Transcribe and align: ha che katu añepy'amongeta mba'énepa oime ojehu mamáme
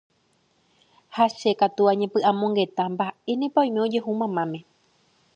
ha 1.15 1.25
che 1.37 1.51
katu 1.59 1.83
añepy'amongeta 1.91 2.83
mba'énepa 2.93 3.59
oime 3.61 3.79
ojehu 3.85 4.11
mamáme 4.21 4.59